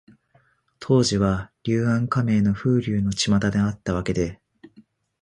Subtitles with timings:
[0.79, 4.41] 当時は、柳暗花明の風流のちまたであったわけで、